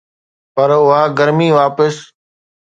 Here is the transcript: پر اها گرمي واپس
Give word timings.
پر 0.53 0.69
اها 0.77 1.01
گرمي 1.17 1.49
واپس 1.57 1.95